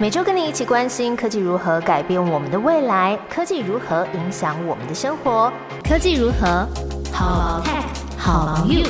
[0.00, 5.52] 每周跟你一起关心科技如何改变我们的未来，科技如何影响我们的生活，
[5.82, 6.64] 科技如何
[7.12, 7.82] 好 tech
[8.16, 8.84] 好 you。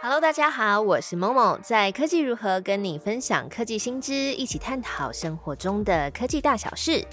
[0.00, 7.04] Hello，大家好，我是某某，在科技如何跟你分享科技新知，一起探讨生活中的科技大小事。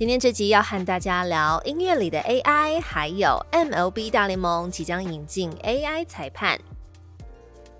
[0.00, 6.58] 今天这集要和大家聊音乐里的 AI，还有 MLB 大联盟即将引进 AI 裁判。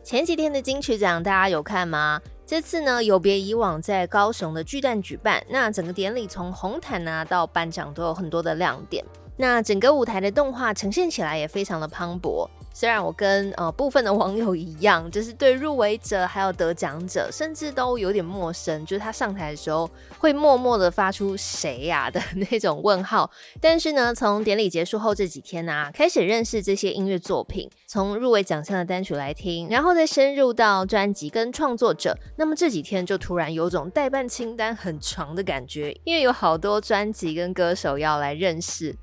[0.04, 2.20] 前几天的金曲奖大家有看吗？
[2.46, 9.02] 这次呢有别以往在高雄的巨蛋举办，那整个典礼从红毯啊到颁奖都有很多的亮点，
[9.38, 12.46] 那整个舞台的动画呈现起来也非常的磅礴。
[12.72, 23.30] 虽然我跟呃部分的网友一样， 就是对入围者还有得奖者，甚至都有点陌生，就是他上台的时候会默默的发出“谁呀”的那种问号。
[23.60, 32.16] 但是呢，从典礼结束后这几天呢，开始认识这些音乐作品，从入围奖项的单曲来听，然后再深入到专辑跟创作者。
[32.36, 38.96] 那么这几天就突然有种代办清单很长的感觉，因为有好多专辑跟歌手要来认识。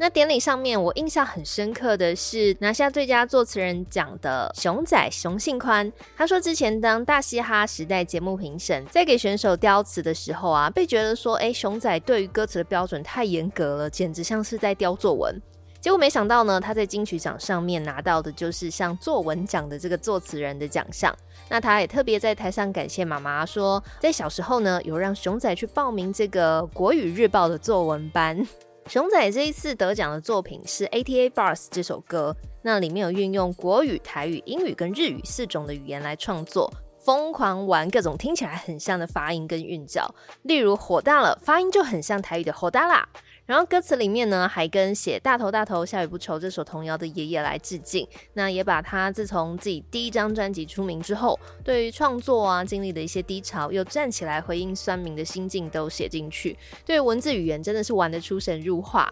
[0.00, 5.92] 那典礼上面，我印象很深刻的是拿下最佳作词人奖的熊仔熊信宽。
[6.16, 15.34] 他说，之前当大嘻哈时代节目评审，在给选手雕词的时候啊，被觉得说，哎，熊仔对于歌词的标准太严格了，简直像是在雕作文。
[15.80, 21.12] 结果没想到呢，他在金曲奖上面拿到的就是像作文奖的这个作词人的奖项。
[21.48, 28.46] 那他也特别在台上感谢妈妈，说在小时候呢，有让熊仔去报名这个国语日报的作文班。
[28.88, 43.06] 熊仔这一次得奖的作品是《ATA Bars》这首歌，那里面有运用国语、台语、英语跟日语四种的语言来创作，疯狂玩各种听起来很像的发音跟韵脚，例如火大了，发音就很像台语的火大啦。
[43.48, 48.06] 然后歌词里面呢，还跟写大头大头下雨不愁这首童谣的爷爷来致敬。
[48.34, 56.54] 那也把他自从自己第一张专辑出名之后，对于创作啊经历的一些低潮，又站起来回应酸民的心境都写进去。
[56.84, 59.10] 对文字语言真的是玩得出神入化。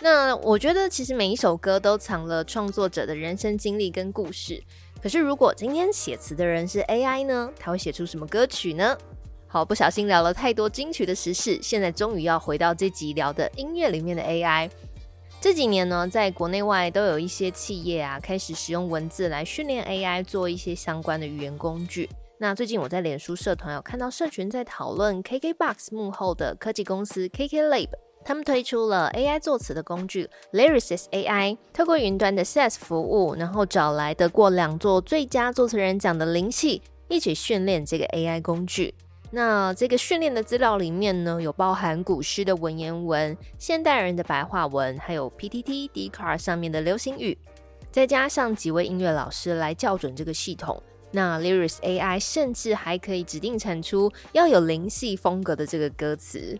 [0.00, 4.60] 那我觉得其实每一首歌都藏了创作者的人生经历跟故事。
[5.00, 7.52] 可是如果今天写词的人是 AI 呢？
[7.56, 8.98] 他会写出什么歌曲呢？
[9.48, 14.68] 好，不小心聊了太多金曲的时事，现在终于要回到这集聊的音乐里面的 AI。
[15.40, 22.08] 这几年呢，在国内外都有一些企业啊，开始使用文字来训练 AI 做一些相关的语言工具。
[22.38, 27.88] 那最近我在脸书社团有看到社群在讨论 KKBOX 幕后的科技公司 KKLab，
[28.24, 38.94] 他们推出了 AI 作词的工具 Lyricis AI，透过云端的 SaaS 服务，然后找来得过两座最佳作词人奖的灵气，一起训练这个 AI 工具。
[39.30, 47.36] 那这个训练的资料里面呢，有包含古诗的文言文、现代人的白话文，还有 PTT、d c a r 上面的流行语，
[47.90, 50.80] 再加上几位音乐老师来校准这个系统。
[51.10, 56.58] 那 Lyrics AI 甚至还可以指定产出要有灵系风格的这个歌词。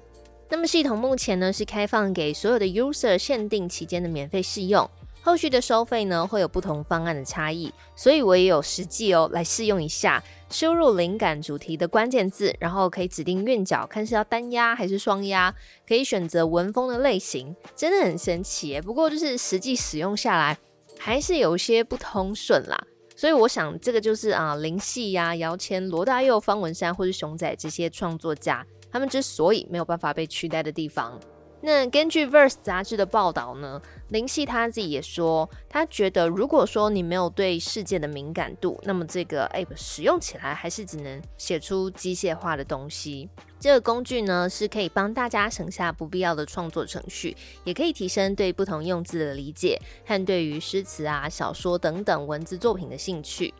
[0.48, 4.88] 那么系统目前呢是开放给所有的 user 限定期间的免费试用。
[5.26, 15.52] 后续的收费呢会有不同方案的差异，所以我也有实际哦来试用一下，输入灵感主题的关键字，然后可以指定韵脚，看是要单押还是双押，
[15.84, 18.80] 可以选择文风的类型，真的很神奇。
[18.80, 20.56] 不过就是实际使用下来
[20.96, 22.80] 还是有些不通顺啦，
[23.16, 31.18] 所以我想这个就是啊林夕呀、姚谦、罗大佑、方文山或是熊仔这些创作家，他们之所以没有办法被取代的地方。
[31.62, 33.80] 那根据《Verse》杂志的报道呢，
[34.10, 43.28] 林夕他自己也说，他觉得如果说你没有对事件的敏感度，那么这个 App 使用起来还是只能写出机械化的东西。
[43.58, 47.34] 这个工具呢，是可以帮大家省下不必要的创作程序，
[47.64, 53.52] 也可以提升对不同用字的理解和对于诗词啊、小说等等文字作品的兴趣。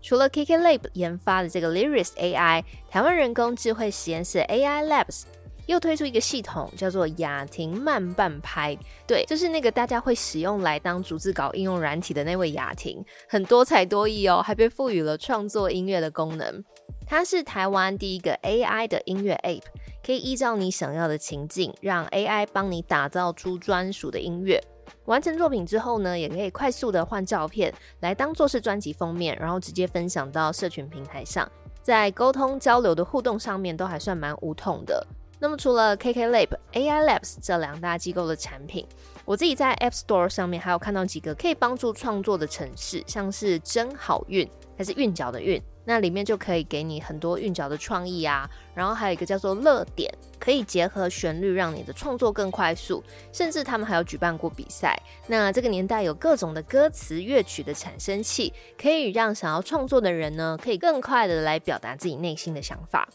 [0.00, 5.24] 除了 KKLab 研发的这个 Lyris AI，台湾人工智慧实验室 AI Labs。
[5.66, 8.76] 又推出一个系统，叫做雅婷慢半拍。
[9.06, 16.64] 对，就是那个大家会使用来当逐字稿应用软体的那位雅婷，很多才多艺哦，还被赋予了创作音乐的功能。
[17.06, 19.62] 它是台湾第一个 AI 的音乐 App，
[20.04, 24.62] 可以依照你想要的情境，让 AI 帮你打造出专属的音乐。
[25.06, 31.50] 完成作品之后呢，也可以快速的换照片来当做是专辑封面，然后直接分享到社群平台上，
[31.82, 35.06] 在沟通交流的互动上面都还算蛮无痛的。
[35.44, 38.86] 那么除了 KKLab、AI Labs 这两大机构的产品，
[39.26, 44.48] 我自己在 App Store 上面还有看到几个可以帮助创作的城市，像是真好运
[44.78, 48.48] 还是韵脚的韵，那里面就可以给你很多韵脚的创意啊。
[48.74, 53.04] 然后还有一个叫做乐点可以结合旋律，让你的创作更快速。
[53.30, 54.98] 甚至他们还有举办过比赛。
[55.26, 58.50] 那这个年代有各种的歌词乐曲的产生器，
[58.80, 63.06] 可以让想要创作的人呢，可以更快的来表达自己内心的想法。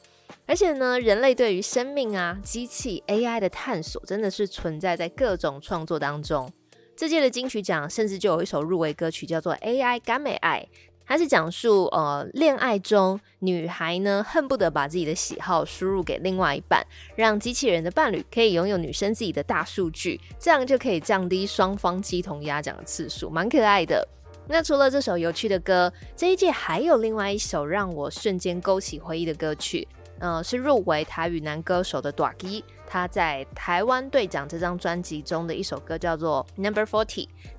[0.49, 6.51] 而且呢，人类对于生命啊、机器、AI 的探索，真的是存在在各种创作当中。
[6.97, 10.67] 这届的金曲奖甚至就有一首入围歌曲，叫做《AI 甘美爱》。
[11.05, 16.83] 它是讲述呃恋爱中女孩呢恨不得把自己的喜好输入给另外一半，
[17.15, 24.03] 让机器人的伴侣可以拥有女生自己的大数据，这样就可以降低双方鸡同鸭讲的次数，蛮可爱的。
[24.47, 29.87] 那除了这首有趣的歌，这一届还有另外一首让我瞬间勾起回忆的歌曲，
[30.19, 32.63] 呃，是入围台语男歌手的短基。
[32.91, 37.05] 他在《台湾队长》这张专辑中的一首歌叫做《Number Forty》，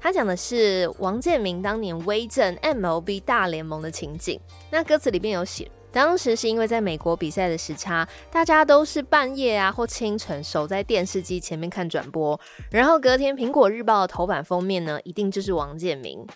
[0.00, 4.40] 他讲的是王建民当年威震 MLB 大联盟的情景。
[4.70, 12.38] 那歌词里面有写，当时是因为在美国比赛的时差，大家都是半夜啊或清晨守在电视机前面看转播，
[12.72, 16.26] 然后隔天《苹果日报》的头版封面呢，一定就是王建民，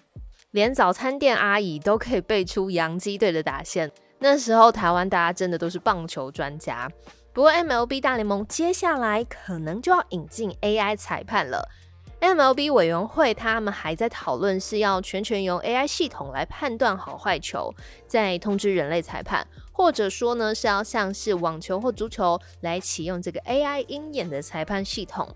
[0.53, 3.91] 连早餐店阿姨都可以背出洋基队的打线。
[4.27, 6.91] 那时候台湾大家真的都是棒球专家。
[7.35, 11.69] 不过，MLB 大联盟接下来可能就要引进 AI 裁判了。
[12.23, 17.75] MLB 委员会他们还在讨论是要全权由 AI 系统来判断好坏球，
[18.07, 25.29] 再通知人类裁判，或者说呢是要像是网球或足球来启用这个 AI 鹰眼的裁判系统。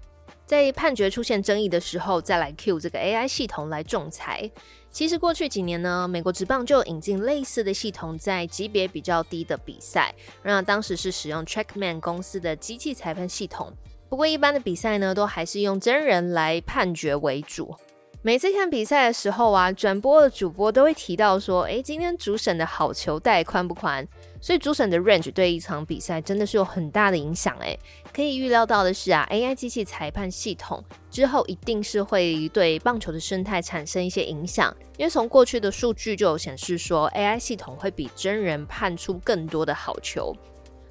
[0.49, 4.50] 在判决出现争议的时候，再来 Q 这个 AI 系统来仲裁。
[4.91, 13.71] 其实过去几年呢，美国职棒就引进类似的系统，在级别比较低的比赛，那当时是使用 Trackman 公司的机器裁判系统。
[14.09, 17.77] 不过一般的比赛呢，都还是用真人来判决为主。
[18.20, 24.06] 每次看比赛的时候啊，转播的主播都会提到说：“诶，今天主审的好球带宽不宽？”
[24.43, 27.56] 所以主审的 range 对一场比赛真的是有很大的影响。
[27.61, 27.79] 诶，
[28.12, 30.82] 可以预料到的是啊，AI 机器裁判系统
[31.12, 40.35] 之后一定是会对棒球的生态产生一些影响，因为从过去的数据就有显示说，AI 系统会比真人判出更多的好球。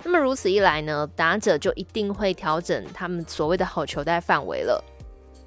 [0.02, 4.82] 那么如此一来呢，打者就一定会调整他们所谓的好球带范围了。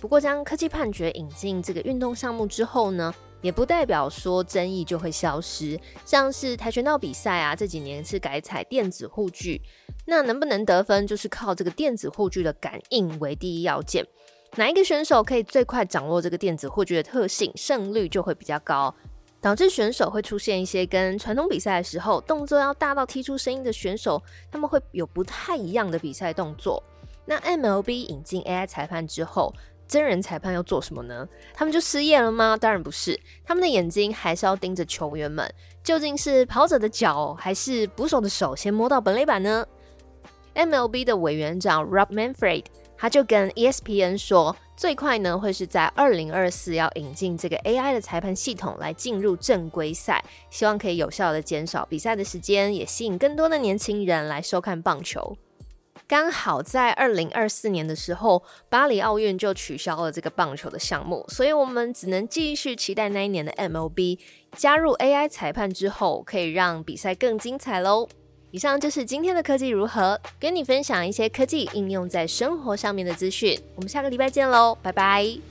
[0.01, 5.79] 不过，将科技判决引进这个运动项目之后呢，也不代表说争议就会消失。
[6.07, 9.61] 像是跆拳道比赛啊，这几年是改采电子护具，
[10.07, 14.03] 那能不能得分，就是靠这个电子护具的感应为第一要件。
[14.57, 18.93] 哪一个选手可以最快掌握这个电子护具的特性，胜率就会比较高，
[19.39, 24.21] 导致选手会出现一些跟传统比赛的时候动作要大到踢出声音的选手，
[24.51, 26.83] 他们会有不太一样的比赛动作。
[27.27, 29.55] 那 MLB 引进 AI 裁判之后。
[29.91, 31.29] 真人裁判要做什么呢？
[31.53, 32.57] 他们就失业了吗？
[32.57, 35.53] 当然不是，他们的眼睛还是要盯着球员们，
[35.83, 39.67] 究竟是跑者的脚还是捕手的手先摸到本垒板呢
[40.55, 42.67] ？MLB 的委员长 Rob Manfred
[42.97, 55.37] 他就跟 ESPN 说，最快呢会是在二零二四要引进这个 AI 的裁判系统来进入正规赛，希望可以有效的减少比赛的时间，也吸引更多的年轻人来收看棒球。
[56.11, 64.19] 刚好在二零二四年的时候，巴黎奥运就取消了这个棒球的项目，所以我们只能继续期待那一年的 MLB
[64.57, 68.09] 加入 AI 裁判之后，可以让比赛更精彩喽。
[68.51, 73.57] 以上就是今天的科技如何，跟你分享一些科技应用在生活上面的资讯。
[73.77, 75.50] 我们下个礼拜见喽，拜拜。